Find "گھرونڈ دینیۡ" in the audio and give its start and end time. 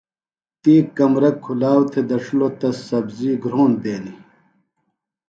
3.43-4.17